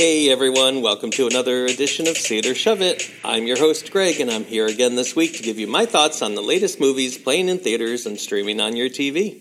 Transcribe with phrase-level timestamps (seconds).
[0.00, 3.10] Hey everyone, welcome to another edition of It Shove It.
[3.24, 6.22] I'm your host Greg, and I'm here again this week to give you my thoughts
[6.22, 9.40] on the latest movies playing in theaters and streaming on your TV.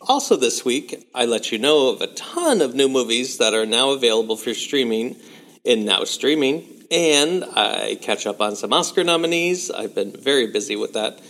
[0.00, 3.64] Also, this week, I let you know of a ton of new movies that are
[3.64, 5.14] now available for streaming
[5.62, 9.70] in Now Streaming, and I catch up on some Oscar nominees.
[9.70, 11.20] I've been very busy with that.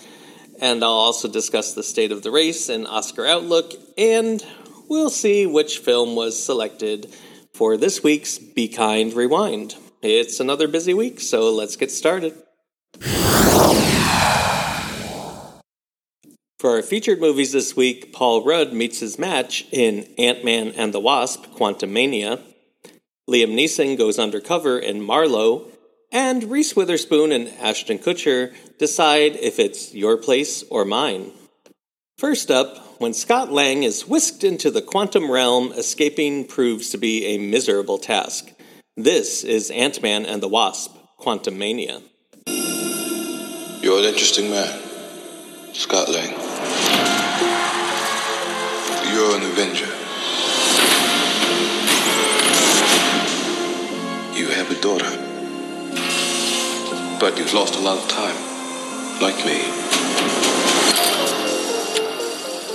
[0.63, 4.43] And I'll also discuss the state of the race and Oscar outlook, and
[4.89, 7.15] we'll see which film was selected
[7.57, 9.77] for this week's Be Kind Rewind.
[10.03, 12.35] It's another busy week, so let's get started.
[16.59, 20.93] For our featured movies this week, Paul Rudd meets his match in Ant Man and
[20.93, 22.43] the Wasp Quantumania.
[23.29, 25.71] Liam Neeson goes undercover in Marlowe.
[26.13, 31.33] And Reese Witherspoon and Ashton Kutcher decide if it's your place or mine.
[32.19, 37.27] First up, when Scott Lang is whisked into the quantum realm, escaping proves to be
[37.27, 38.53] a miserable task.
[38.97, 42.03] This is Ant Man and the Wasp Quantumania.
[43.83, 44.81] You're an interesting man,
[45.75, 46.31] Scott Lang.
[49.13, 49.93] You're an Avenger.
[54.39, 55.23] You have a daughter.
[57.21, 58.37] But you've lost a lot of time,
[59.21, 60.06] like me.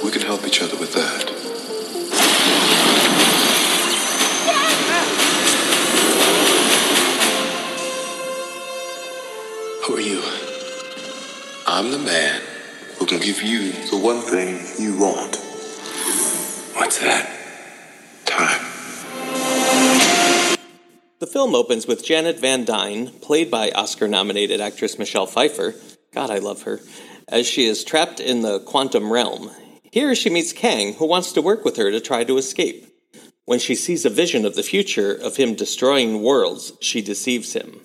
[0.04, 1.30] We can help each other with that.
[9.86, 10.22] Who are you?
[11.68, 12.42] I'm the man
[12.98, 15.38] who can give you the one thing you want.
[16.76, 17.30] What's that?
[18.26, 18.62] Time.
[21.20, 25.76] The film opens with Janet Van Dyne, played by Oscar nominated actress Michelle Pfeiffer.
[26.14, 26.80] God, I love her.
[27.28, 29.52] As she is trapped in the quantum realm.
[29.92, 32.88] Here she meets Kang, who wants to work with her to try to escape.
[33.44, 37.81] When she sees a vision of the future of him destroying worlds, she deceives him.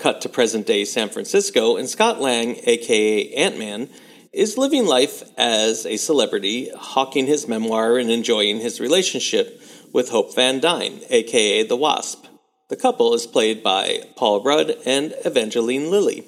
[0.00, 3.88] Cut to present day San Francisco, and Scott Lang, aka Ant Man,
[4.32, 10.34] is living life as a celebrity, hawking his memoir and enjoying his relationship with Hope
[10.34, 12.26] Van Dyne, aka the Wasp.
[12.68, 16.24] The couple is played by Paul Rudd and Evangeline Lilly.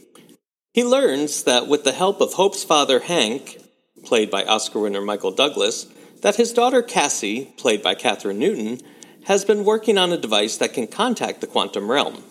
[0.73, 3.59] He learns that with the help of Hope's father Hank,
[4.07, 5.87] played by Oscar winner Michael Douglas,
[6.23, 8.81] that his daughter Cassie, played by Kathryn Newton,
[9.25, 12.23] has been working on a device that can contact the quantum realm.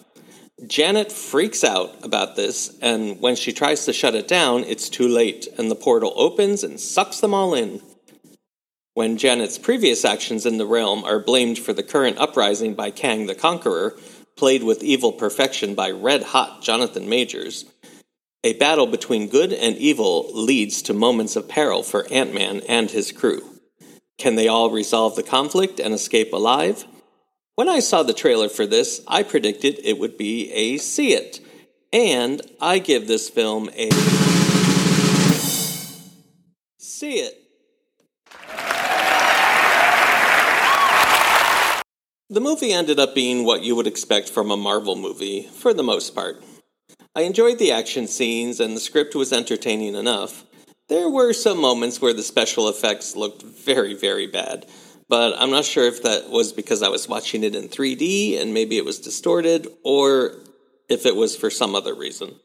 [0.66, 5.08] Janet freaks out about this, and when she tries to shut it down, it's too
[5.08, 7.82] late, and the portal opens and sucks them all in.
[8.94, 13.26] When Janet's previous actions in the realm are blamed for the current uprising by Kang
[13.26, 13.98] the Conqueror,
[14.38, 17.66] played with evil perfection by red hot Jonathan Majors,
[18.46, 22.92] a battle between good and evil leads to moments of peril for Ant Man and
[22.92, 23.42] his crew.
[24.20, 26.86] Can they all resolve the conflict and escape alive?
[27.56, 31.40] When I saw the trailer for this, I predicted it would be a see it.
[31.92, 33.90] And I give this film a
[36.78, 37.34] see it.
[42.30, 45.84] The movie ended up being what you would expect from a Marvel movie, for the
[45.84, 46.44] most part.
[47.16, 50.44] I enjoyed the action scenes, and the script was entertaining enough.
[50.88, 54.66] There were some moments where the special effects looked very, very bad,
[55.10, 58.54] but I'm not sure if that was because I was watching it in 3D and
[58.54, 60.34] maybe it was distorted, or
[60.90, 62.36] if it was for some other reason.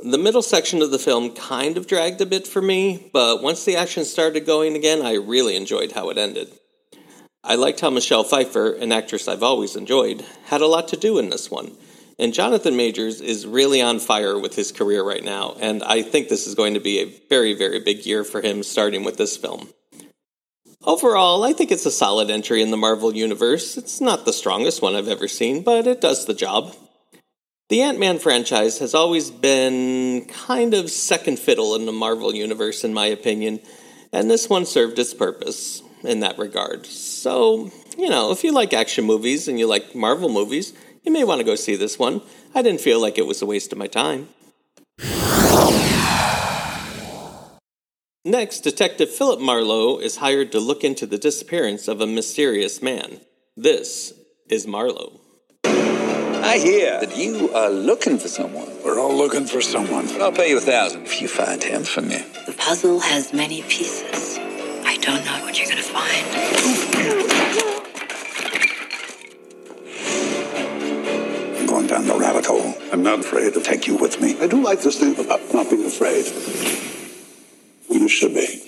[0.00, 3.64] The middle section of the film kind of dragged a bit for me, but once
[3.64, 6.48] the action started going again, I really enjoyed how it ended.
[7.44, 11.18] I liked how Michelle Pfeiffer, an actress I've always enjoyed, had a lot to do
[11.18, 11.76] in this one.
[12.18, 16.28] And Jonathan Majors is really on fire with his career right now, and I think
[16.28, 19.36] this is going to be a very, very big year for him starting with this
[19.36, 19.68] film.
[20.84, 23.76] Overall, I think it's a solid entry in the Marvel Universe.
[23.76, 26.74] It's not the strongest one I've ever seen, but it does the job.
[27.68, 32.84] The Ant Man franchise has always been kind of second fiddle in the Marvel Universe,
[32.84, 33.60] in my opinion,
[34.12, 36.84] and this one served its purpose in that regard.
[36.84, 41.24] So, you know, if you like action movies and you like Marvel movies, you may
[41.24, 42.22] want to go see this one.
[42.54, 44.28] I didn't feel like it was a waste of my time.
[48.24, 53.20] Next, Detective Philip Marlowe is hired to look into the disappearance of a mysterious man.
[53.56, 54.12] This
[54.48, 55.20] is Marlowe.
[55.64, 58.68] I hear that you are looking for someone.
[58.84, 60.08] We're all looking for someone.
[60.20, 62.24] I'll pay you a thousand if you find him for me.
[62.46, 64.38] The puzzle has many pieces.
[64.84, 66.91] I don't know what you're gonna find.
[72.92, 74.38] I'm not afraid to take you with me.
[74.38, 76.26] I do like this thing about not being afraid.
[77.88, 78.58] You should be.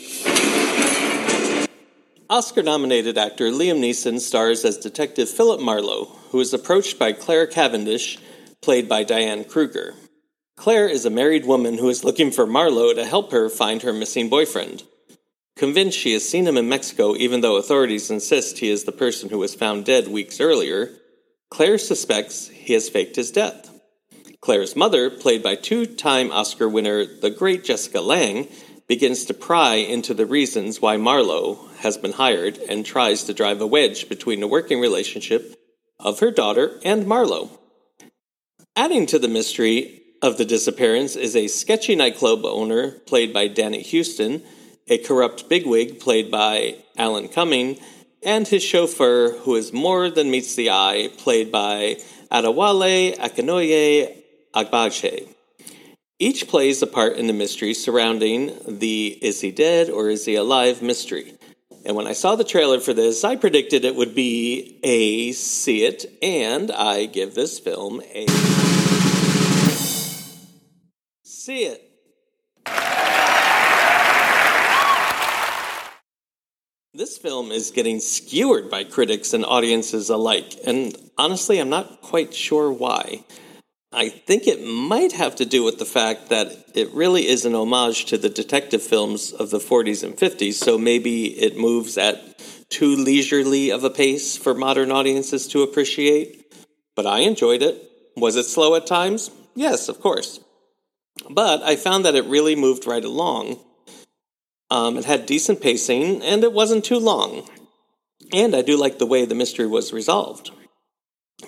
[2.30, 7.46] Oscar nominated actor Liam Neeson stars as Detective Philip Marlowe, who is approached by Claire
[7.46, 8.18] Cavendish,
[8.62, 9.92] played by Diane Kruger.
[10.56, 13.92] Claire is a married woman who is looking for Marlowe to help her find her
[13.92, 14.84] missing boyfriend.
[15.54, 19.28] Convinced she has seen him in Mexico, even though authorities insist he is the person
[19.28, 20.92] who was found dead weeks earlier,
[21.50, 23.73] Claire suspects he has faked his death.
[24.44, 28.46] Claire's mother, played by two time Oscar winner the great Jessica Lange,
[28.86, 33.62] begins to pry into the reasons why Marlowe has been hired and tries to drive
[33.62, 35.58] a wedge between the working relationship
[35.98, 37.58] of her daughter and Marlowe.
[38.76, 43.82] Adding to the mystery of the disappearance is a sketchy nightclub owner, played by Danny
[43.82, 44.42] Huston,
[44.88, 47.78] a corrupt bigwig, played by Alan Cumming,
[48.22, 51.96] and his chauffeur, who is more than meets the eye, played by
[52.30, 54.23] Adewale Akinnuoye
[54.54, 55.28] Agbaje.
[56.18, 60.36] Each plays a part in the mystery surrounding the is he dead or is he
[60.36, 61.34] alive mystery.
[61.84, 65.84] And when I saw the trailer for this, I predicted it would be a see
[65.84, 68.26] it, and I give this film a
[71.24, 71.82] see it.
[76.94, 82.32] This film is getting skewered by critics and audiences alike, and honestly, I'm not quite
[82.32, 83.24] sure why.
[83.94, 87.54] I think it might have to do with the fact that it really is an
[87.54, 92.20] homage to the detective films of the 40s and 50s, so maybe it moves at
[92.70, 96.52] too leisurely of a pace for modern audiences to appreciate.
[96.96, 97.90] But I enjoyed it.
[98.16, 99.30] Was it slow at times?
[99.54, 100.40] Yes, of course.
[101.30, 103.60] But I found that it really moved right along.
[104.70, 107.48] Um, it had decent pacing, and it wasn't too long.
[108.32, 110.50] And I do like the way the mystery was resolved.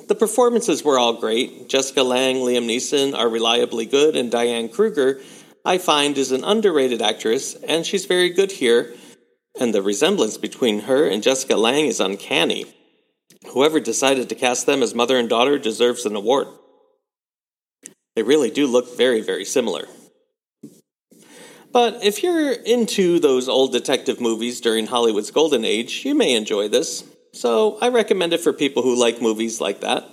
[0.09, 1.69] The performances were all great.
[1.69, 5.21] Jessica Lange, Liam Neeson are reliably good, and Diane Kruger,
[5.65, 8.95] I find, is an underrated actress, and she's very good here.
[9.59, 12.67] And the resemblance between her and Jessica Lange is uncanny.
[13.53, 16.49] Whoever decided to cast them as mother and daughter deserves an award.
[18.15, 19.87] They really do look very, very similar.
[21.73, 26.69] But if you're into those old detective movies during Hollywood's golden age, you may enjoy
[26.69, 27.05] this.
[27.37, 30.05] So I recommend it for people who like movies like that.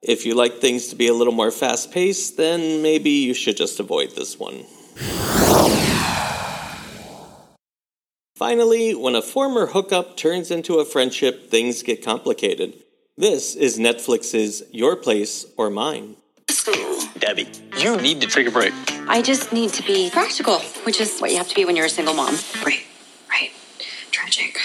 [0.00, 3.58] If you like things to be a little more fast paced, then maybe you should
[3.58, 4.64] just avoid this one.
[8.34, 12.72] Finally, when a former hookup turns into a friendship, things get complicated.
[13.18, 16.16] This is Netflix's Your Place or Mine.
[17.18, 18.72] Debbie, you need to take a break.
[19.06, 21.86] I just need to be practical, which is what you have to be when you're
[21.86, 22.36] a single mom.
[22.64, 22.84] Right,
[23.28, 23.50] right.
[24.10, 24.58] Tragic.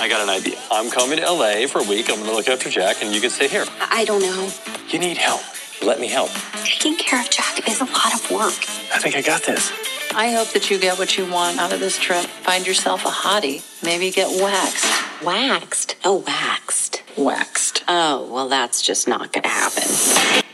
[0.00, 0.58] I got an idea.
[0.70, 2.10] I'm coming to LA for a week.
[2.10, 3.64] I'm going to look after Jack, and you can stay here.
[3.80, 4.50] I I don't know.
[4.88, 5.40] You need help.
[5.82, 6.30] Let me help.
[6.64, 8.52] Taking care of Jack is a lot of work.
[8.92, 9.72] I think I got this.
[10.14, 12.24] I hope that you get what you want out of this trip.
[12.24, 13.62] Find yourself a hottie.
[13.82, 15.22] Maybe get waxed.
[15.24, 15.96] Waxed?
[16.04, 17.02] Oh, waxed.
[17.16, 17.82] Waxed.
[17.88, 20.44] Oh, well, that's just not going to happen.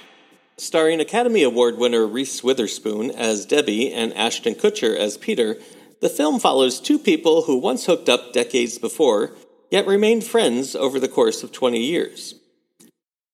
[0.56, 5.56] Starring Academy Award winner Reese Witherspoon as Debbie and Ashton Kutcher as Peter,
[6.00, 9.32] the film follows two people who once hooked up decades before,
[9.70, 12.34] yet remained friends over the course of 20 years.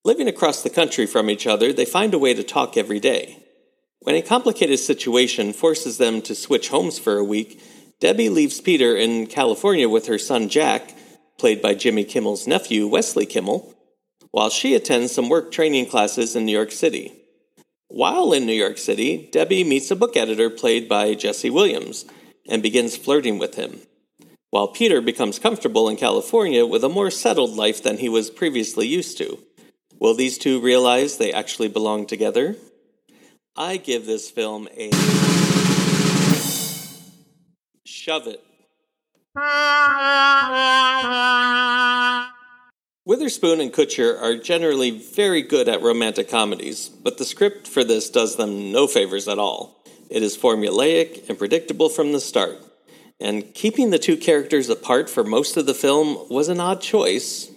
[0.05, 3.43] Living across the country from each other, they find a way to talk every day.
[4.01, 7.61] When a complicated situation forces them to switch homes for a week,
[7.99, 10.95] Debbie leaves Peter in California with her son Jack,
[11.39, 13.75] played by Jimmy Kimmel's nephew, Wesley Kimmel,
[14.31, 17.12] while she attends some work training classes in New York City.
[17.88, 22.05] While in New York City, Debbie meets a book editor played by Jesse Williams
[22.49, 23.81] and begins flirting with him,
[24.50, 28.87] while Peter becomes comfortable in California with a more settled life than he was previously
[28.87, 29.38] used to.
[29.99, 32.57] Will these two realize they actually belong together?
[33.57, 34.91] I give this film a
[37.85, 38.43] shove it.
[43.05, 48.11] Witherspoon and Kutcher are generally very good at romantic comedies, but the script for this
[48.11, 49.75] does them no favors at all.
[50.11, 52.59] It is formulaic and predictable from the start,
[53.21, 57.51] and keeping the two characters apart for most of the film was an odd choice.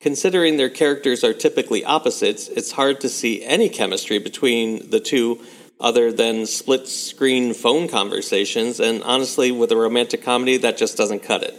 [0.00, 5.40] Considering their characters are typically opposites, it's hard to see any chemistry between the two
[5.80, 11.22] other than split screen phone conversations, and honestly, with a romantic comedy, that just doesn't
[11.22, 11.54] cut it.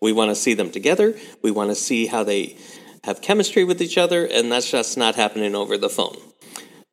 [0.00, 2.56] We want to see them together, we want to see how they
[3.04, 6.16] have chemistry with each other, and that's just not happening over the phone.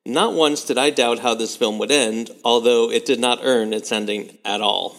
[0.06, 3.74] Not once did I doubt how this film would end, although it did not earn
[3.74, 4.96] its ending at all.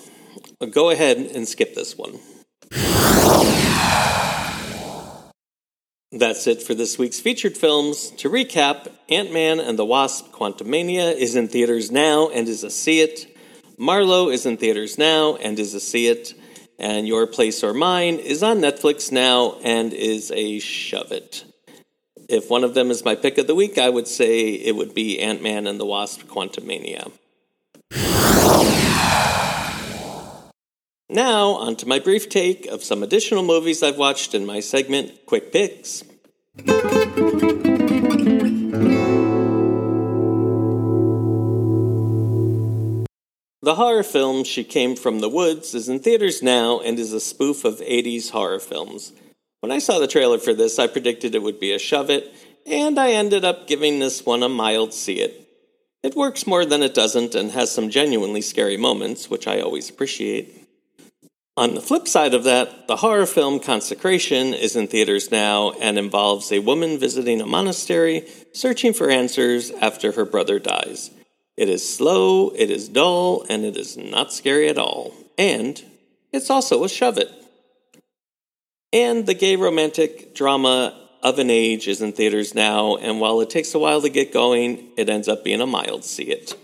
[0.70, 2.20] Go ahead and skip this one.
[6.12, 8.10] That's it for this week's featured films.
[8.18, 12.70] To recap, Ant Man and the Wasp Quantumania is in theaters now and is a
[12.70, 13.36] see it.
[13.78, 16.34] Marlowe is in theaters now and is a see it.
[16.78, 21.44] and Your Place or Mine is on Netflix now and is a shove it.
[22.30, 24.94] If one of them is my pick of the week, I would say it would
[24.94, 27.10] be Ant Man and the Wasp Quantumania.
[31.08, 35.26] Now, on to my brief take of some additional movies I've watched in my segment
[35.26, 36.04] Quick Picks.
[43.62, 47.18] The horror film She Came from the Woods is in theaters now and is a
[47.18, 49.12] spoof of 80s horror films.
[49.60, 52.32] When I saw the trailer for this, I predicted it would be a shove it,
[52.66, 55.48] and I ended up giving this one a mild see it.
[56.02, 59.90] It works more than it doesn't and has some genuinely scary moments, which I always
[59.90, 60.66] appreciate.
[61.58, 65.98] On the flip side of that, the horror film Consecration is in theaters now and
[65.98, 71.10] involves a woman visiting a monastery searching for answers after her brother dies.
[71.58, 75.12] It is slow, it is dull, and it is not scary at all.
[75.36, 75.84] And
[76.32, 77.30] it's also a shove it.
[78.92, 83.48] And the gay romantic drama of an Age is in theaters now, and while it
[83.48, 86.54] takes a while to get going, it ends up being a mild see it.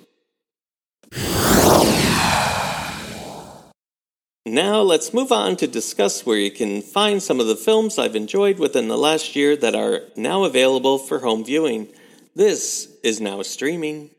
[4.45, 8.17] Now let's move on to discuss where you can find some of the films I've
[8.17, 11.89] enjoyed within the last year that are now available for home viewing.
[12.35, 14.11] This is now streaming.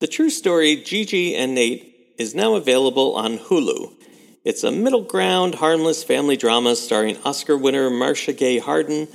[0.00, 3.94] The true story, Gigi and Nate, is now available on Hulu.
[4.44, 9.08] It's a middle ground, harmless family drama starring Oscar winner Marcia Gay Harden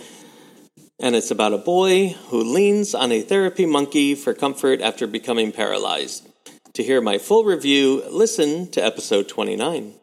[1.00, 5.51] and it's about a boy who leans on a therapy monkey for comfort after becoming
[5.51, 6.27] paralyzed.
[6.74, 9.93] To hear my full review, listen to episode 29.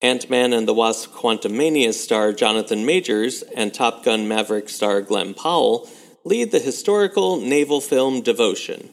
[0.00, 5.34] Ant Man and the Wasp Quantumania star Jonathan Majors and Top Gun Maverick star Glen
[5.34, 5.88] Powell
[6.24, 8.90] lead the historical naval film Devotion.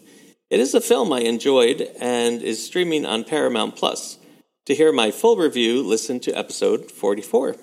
[0.50, 4.18] It is a film I enjoyed and is streaming on Paramount Plus.
[4.66, 7.56] To hear my full review, listen to episode 44.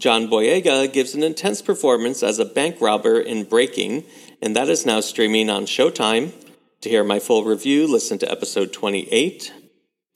[0.00, 4.04] John Boyega gives an intense performance as a bank robber in Breaking,
[4.42, 6.32] and that is now streaming on Showtime.
[6.80, 9.52] To hear my full review, listen to episode 28.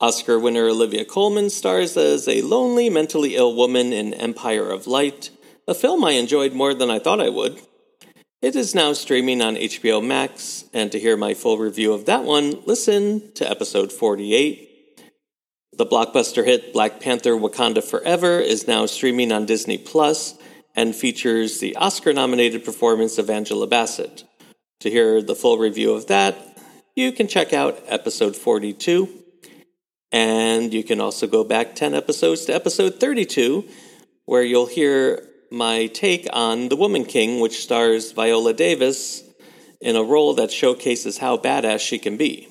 [0.01, 5.29] Oscar winner Olivia Colman stars as a lonely, mentally ill woman in Empire of Light,
[5.65, 7.61] a film I enjoyed more than I thought I would.
[8.41, 12.23] It is now streaming on HBO Max, and to hear my full review of that
[12.23, 15.01] one, listen to episode 48.
[15.77, 20.37] The blockbuster hit Black Panther Wakanda Forever is now streaming on Disney Plus
[20.75, 24.25] and features the Oscar nominated performance of Angela Bassett.
[24.81, 26.35] To hear the full review of that,
[26.95, 29.07] you can check out episode 42.
[30.11, 33.65] And you can also go back 10 episodes to episode 32,
[34.25, 39.23] where you'll hear my take on The Woman King, which stars Viola Davis
[39.79, 42.49] in a role that showcases how badass she can be.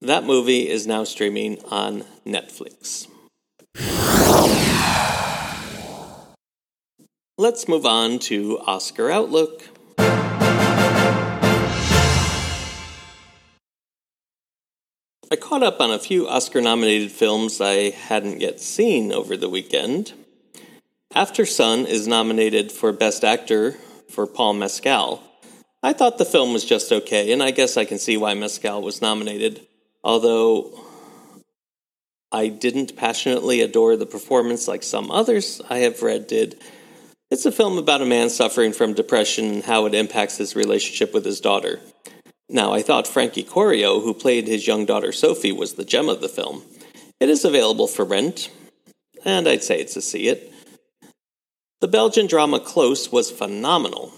[0.00, 3.06] That movie is now streaming on Netflix.
[7.38, 9.62] Let's move on to Oscar Outlook.
[15.30, 19.48] I caught up on a few Oscar nominated films I hadn't yet seen over the
[19.48, 20.12] weekend.
[21.14, 23.76] Aftersun is nominated for Best Actor
[24.10, 25.22] for Paul Mescal.
[25.80, 28.82] I thought the film was just okay, and I guess I can see why Mescal
[28.82, 29.64] was nominated.
[30.02, 30.76] Although
[32.32, 36.60] I didn't passionately adore the performance like some others I have read did,
[37.30, 41.14] it's a film about a man suffering from depression and how it impacts his relationship
[41.14, 41.78] with his daughter.
[42.48, 46.20] Now, I thought Frankie Corio, who played his young daughter Sophie, was the gem of
[46.20, 46.64] the film.
[47.20, 48.50] It is available for rent,
[49.24, 50.50] and I'd say it's a see it.
[51.84, 54.10] The Belgian drama Close was phenomenal.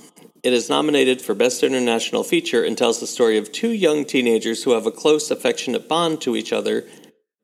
[0.45, 4.63] It is nominated for Best International Feature and tells the story of two young teenagers
[4.63, 6.85] who have a close, affectionate bond to each other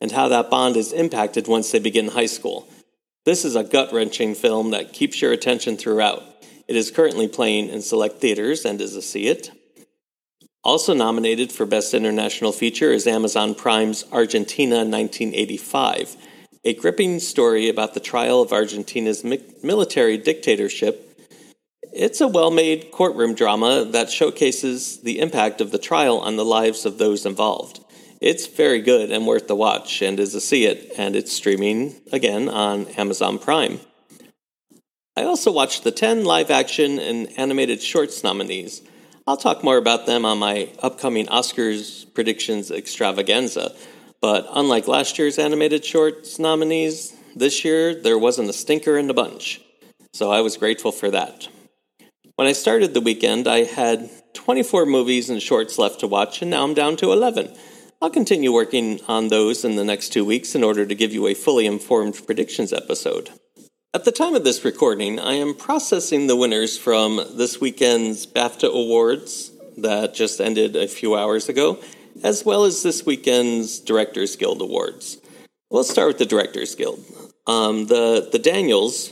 [0.01, 2.69] and how that bond is impacted once they begin high school.
[3.25, 6.23] This is a gut wrenching film that keeps your attention throughout.
[6.69, 9.51] It is currently playing in select theaters and is a see it.
[10.63, 16.17] Also nominated for Best International Feature is Amazon Prime's Argentina 1985,
[16.65, 19.25] a gripping story about the trial of Argentina's
[19.63, 21.13] military dictatorship
[21.93, 26.45] it's a well made courtroom drama that showcases the impact of the trial on the
[26.45, 27.85] lives of those involved.
[28.21, 31.97] It's very good and worth the watch, and is a see it, and it's streaming
[32.11, 33.81] again on Amazon Prime.
[35.17, 38.81] I also watched the 10 live action and animated shorts nominees.
[39.27, 43.75] I'll talk more about them on my upcoming Oscars predictions extravaganza,
[44.23, 49.15] but unlike last year's animated shorts nominees, this year there wasn't a stinker in the
[49.15, 49.61] bunch.
[50.15, 51.49] So I was grateful for that.
[52.37, 56.51] When I started the weekend, I had 24 movies and shorts left to watch, and
[56.51, 57.55] now I'm down to 11.
[58.01, 61.27] I'll continue working on those in the next two weeks in order to give you
[61.27, 63.31] a fully informed predictions episode.
[63.95, 68.73] At the time of this recording, I am processing the winners from this weekend's BAFTA
[68.73, 71.79] Awards that just ended a few hours ago,
[72.23, 75.19] as well as this weekend's Directors Guild Awards.
[75.71, 77.05] We'll start with the Directors Guild.
[77.47, 79.11] Um, the the Daniels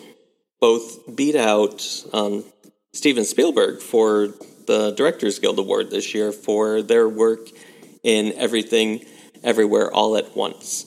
[0.61, 2.45] both beat out um,
[2.93, 4.29] Steven Spielberg for
[4.67, 7.49] the Directors Guild Award this year for their work
[8.03, 9.05] in Everything,
[9.43, 10.87] Everywhere, All at Once.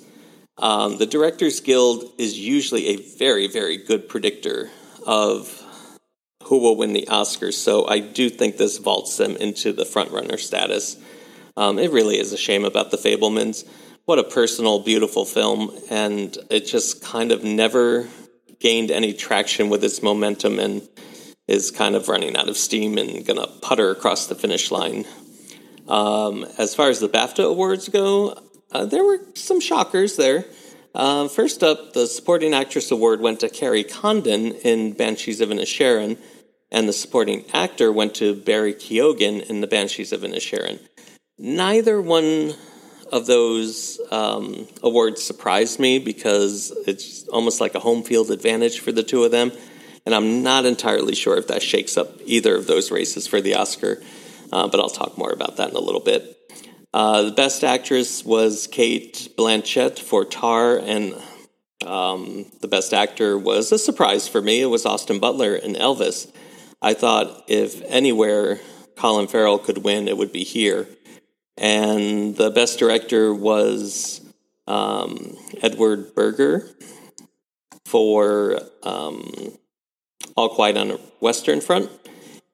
[0.57, 4.69] Um, the Directors Guild is usually a very, very good predictor
[5.05, 5.61] of
[6.43, 10.39] who will win the Oscars, so I do think this vaults them into the frontrunner
[10.39, 10.97] status.
[11.55, 13.67] Um, it really is a shame about The Fabelmans.
[14.05, 18.07] What a personal, beautiful film, and it just kind of never
[18.59, 20.87] gained any traction with its momentum and
[21.47, 25.05] is kind of running out of steam and going to putter across the finish line.
[25.87, 28.37] Um, as far as the BAFTA awards go,
[28.71, 30.45] uh, there were some shockers there.
[30.95, 36.17] Uh, first up, the Supporting Actress Award went to Kerry Condon in Banshees of Inisherin,
[36.71, 40.79] and the Supporting Actor went to Barry Keoghan in The Banshees of Inisherin.
[41.37, 42.53] Neither one
[43.11, 48.91] of those um, awards surprised me because it's almost like a home field advantage for
[48.91, 49.51] the two of them,
[50.05, 53.55] and I'm not entirely sure if that shakes up either of those races for the
[53.55, 54.01] Oscar,
[54.51, 56.37] uh, but I'll talk more about that in a little bit.
[56.93, 61.15] Uh, the best actress was Cate Blanchett for Tar, and
[61.85, 64.61] um, the best actor was a surprise for me.
[64.61, 66.31] It was Austin Butler in Elvis.
[66.81, 68.59] I thought if anywhere
[68.95, 70.87] Colin Farrell could win, it would be here.
[71.57, 74.21] And the best director was
[74.67, 76.67] um, Edward Berger
[77.85, 79.31] for um,
[80.35, 81.89] All Quiet on the Western Front.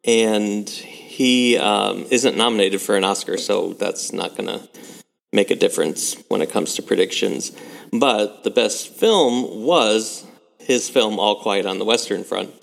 [0.05, 4.67] And he um, isn't nominated for an Oscar, so that's not going to
[5.31, 7.51] make a difference when it comes to predictions.
[7.91, 10.25] But the best film was
[10.59, 12.53] his film All Quiet on the Western Front,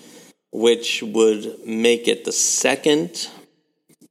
[0.51, 3.29] which would make it the second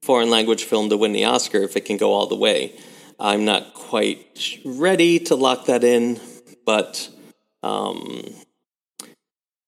[0.07, 2.73] foreign language film to win the Oscar if it can go all the way.
[3.19, 6.21] I'm not quite ready to lock that in,
[6.65, 7.09] but
[7.65, 8.23] um,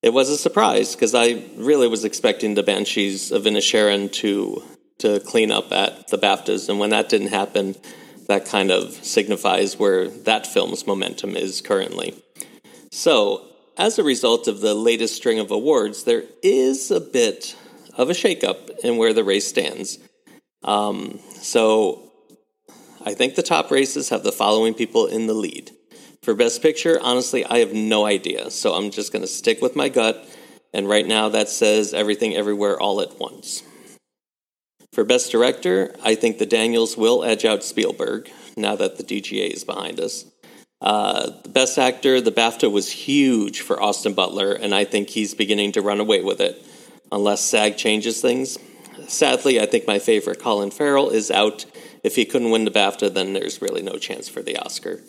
[0.00, 4.62] it was a surprise because I really was expecting the Banshees of Inisherin to
[4.98, 7.76] to clean up at the BAFTAs, and when that didn't happen,
[8.26, 12.20] that kind of signifies where that film's momentum is currently.
[12.90, 13.44] So,
[13.76, 17.56] as a result of the latest string of awards, there is a bit
[17.96, 19.98] of a shakeup in where the race stands.
[20.64, 22.08] Um, so,
[23.04, 25.70] I think the top races have the following people in the lead.
[26.22, 28.50] For Best Picture, honestly, I have no idea.
[28.50, 30.28] So I'm just going to stick with my gut.
[30.74, 33.62] And right now, that says Everything Everywhere All at Once.
[34.92, 39.48] For Best Director, I think the Daniels will edge out Spielberg now that the DGA
[39.50, 40.26] is behind us.
[40.80, 45.34] Uh, the Best Actor, the BAFTA was huge for Austin Butler, and I think he's
[45.34, 46.64] beginning to run away with it,
[47.10, 48.58] unless SAG changes things.
[49.08, 51.64] Sadly, I think my favorite Colin Farrell is out.
[52.04, 55.00] If he couldn't win the BAFTA, then there's really no chance for the Oscar.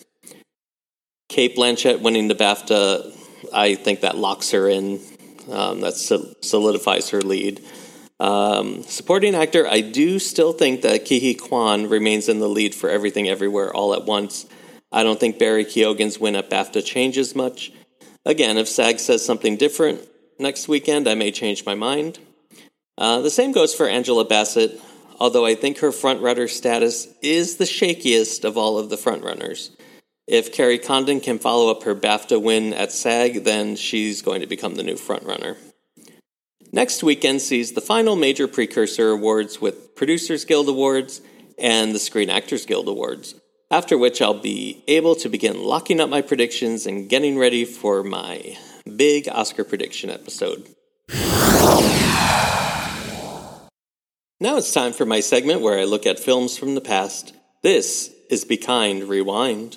[1.27, 3.15] Cate Blanchett winning the BAFTA,
[3.53, 4.99] I think that locks her in.
[5.51, 5.95] Um, that
[6.41, 7.61] solidifies her lead.
[8.19, 12.75] Um, supporting actor, I do still think that Ke Huy Quan remains in the lead
[12.75, 14.45] for Everything Everywhere All at Once.
[14.91, 17.71] I don't think Barry Keoghan's win at BAFTA changes much.
[18.25, 20.01] Again, if SAG says something different
[20.37, 22.19] next weekend, I may change my mind.
[22.99, 24.79] Uh, the same goes for Angela Bassett,
[25.19, 29.69] although I think her frontrunner status is the shakiest of all of the frontrunners.
[30.27, 34.47] If Kerry Condon can follow up her BAFTA win at SAG, then she's going to
[34.47, 35.55] become the new frontrunner.
[36.73, 41.21] Next weekend sees the final major precursor awards with Producers Guild Awards
[41.57, 43.33] and the Screen Actors Guild Awards,
[43.71, 48.03] after which I'll be able to begin locking up my predictions and getting ready for
[48.03, 48.57] my
[48.97, 50.67] big Oscar prediction episode.
[54.41, 57.33] Now it's time for my segment where I look at films from the past.
[57.61, 59.75] This is Be Kind Rewind.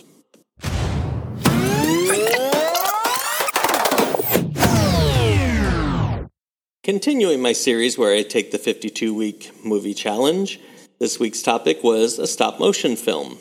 [6.84, 10.60] Continuing my series where I take the 52 week movie challenge,
[11.00, 13.38] this week's topic was a stop motion film.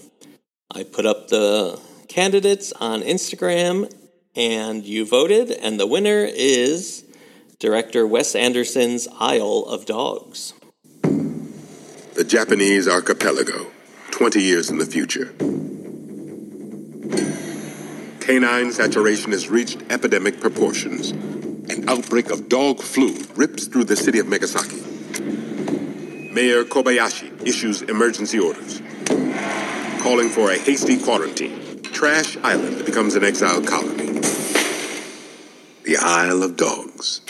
[0.74, 3.94] I put up the candidates on Instagram
[4.36, 7.06] and you voted, and the winner is
[7.60, 10.54] director Wes Anderson's Isle of Dogs.
[12.14, 13.72] The Japanese archipelago,
[14.12, 15.34] 20 years in the future.
[18.20, 21.12] Canine saturation has reached epidemic proportions
[21.72, 24.82] an outbreak of dog flu rips through the city of Megasaki.
[26.34, 28.82] Mayor Kobayashi issues emergency orders,
[30.04, 31.82] calling for a hasty quarantine.
[31.82, 34.20] Trash Island becomes an exile colony.
[35.84, 37.22] The Isle of Dogs.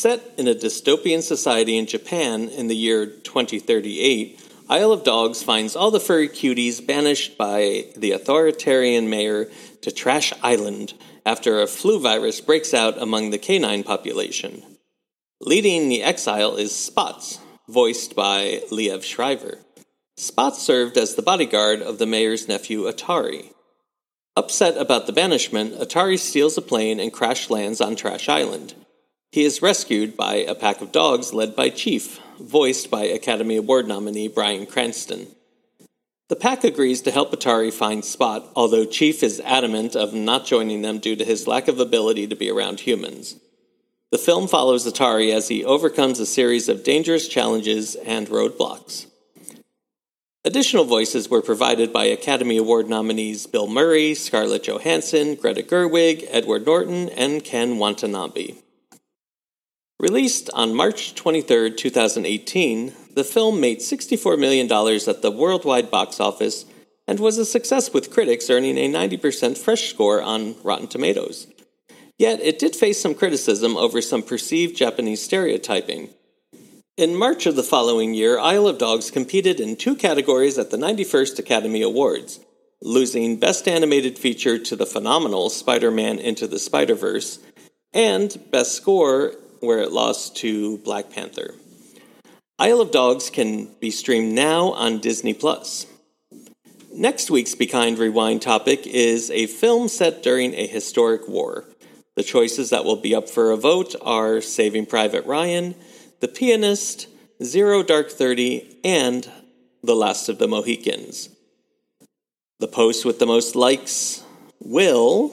[0.00, 5.76] Set in a dystopian society in Japan in the year 2038, Isle of Dogs finds
[5.76, 9.50] all the furry cuties banished by the authoritarian mayor
[9.82, 10.94] to Trash Island
[11.26, 14.62] after a flu virus breaks out among the canine population.
[15.38, 19.58] Leading the exile is Spots, voiced by Liev Schreiber.
[20.16, 23.52] Spots served as the bodyguard of the mayor's nephew Atari.
[24.34, 28.74] Upset about the banishment, Atari steals a plane and crash lands on Trash Island.
[29.32, 33.86] He is rescued by a pack of dogs led by Chief, voiced by Academy Award
[33.86, 35.28] nominee Bryan Cranston.
[36.28, 40.82] The pack agrees to help Atari find Spot, although Chief is adamant of not joining
[40.82, 43.36] them due to his lack of ability to be around humans.
[44.10, 49.06] The film follows Atari as he overcomes a series of dangerous challenges and roadblocks.
[50.44, 56.66] Additional voices were provided by Academy Award nominees Bill Murray, Scarlett Johansson, Greta Gerwig, Edward
[56.66, 58.54] Norton, and Ken Watanabe.
[60.00, 66.64] Released on March 23, 2018, the film made $64 million at the worldwide box office
[67.06, 71.48] and was a success with critics earning a 90% fresh score on Rotten Tomatoes.
[72.16, 76.08] Yet it did face some criticism over some perceived Japanese stereotyping.
[76.96, 80.78] In March of the following year, Isle of Dogs competed in two categories at the
[80.78, 82.40] 91st Academy Awards,
[82.80, 87.38] losing Best Animated Feature to the phenomenal Spider Man Into the Spider Verse,
[87.92, 91.54] and Best Score where it lost to Black Panther.
[92.58, 95.86] Isle of Dogs can be streamed now on Disney Plus.
[96.92, 101.64] Next week's Be Kind Rewind topic is a film set during a historic war.
[102.16, 105.74] The choices that will be up for a vote are Saving Private Ryan,
[106.20, 107.06] The Pianist,
[107.42, 109.30] Zero Dark Thirty, and
[109.82, 111.30] The Last of the Mohicans.
[112.58, 114.22] The post with the most likes
[114.60, 115.32] will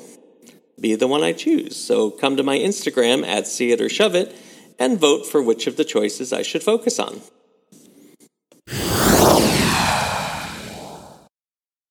[0.79, 1.75] be the one I choose.
[1.75, 4.35] So come to my Instagram at See It or Shove It
[4.79, 7.21] and vote for which of the choices I should focus on.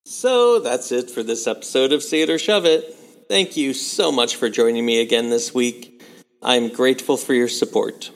[0.04, 2.94] So that's it for this episode of See It or Shove It.
[3.28, 6.02] Thank you so much for joining me again this week.
[6.42, 8.10] I'm grateful for your support.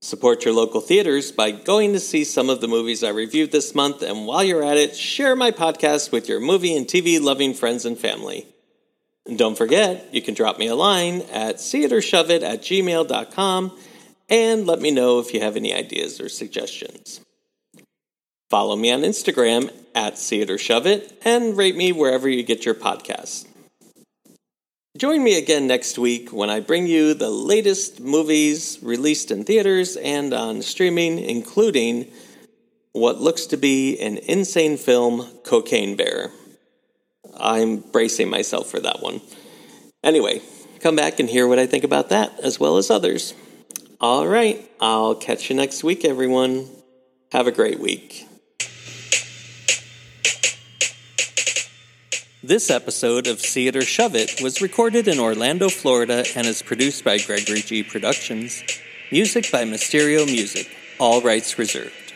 [0.00, 3.74] Support your local theaters by going to see some of the movies I reviewed this
[3.74, 7.52] month, and while you're at it, share my podcast with your movie and TV loving
[7.52, 8.46] friends and family.
[9.28, 13.78] And don't forget, you can drop me a line at seeitOrShoveIt at gmail.com
[14.30, 17.20] and let me know if you have any ideas or suggestions.
[18.48, 23.46] Follow me on Instagram at seeitOrShoveIt and rate me wherever you get your podcasts.
[24.96, 29.96] Join me again next week when I bring you the latest movies released in theaters
[29.96, 32.10] and on streaming, including
[32.92, 36.30] what looks to be an insane film, Cocaine Bear.
[37.38, 39.20] I'm bracing myself for that one.
[40.02, 40.40] Anyway,
[40.80, 43.34] come back and hear what I think about that as well as others.
[44.00, 46.68] All right, I'll catch you next week, everyone.
[47.32, 48.26] Have a great week.
[52.42, 56.62] This episode of See It or Shove It was recorded in Orlando, Florida, and is
[56.62, 57.82] produced by Gregory G.
[57.82, 58.62] Productions.
[59.10, 60.70] Music by Mysterio Music.
[61.00, 62.07] All rights reserved.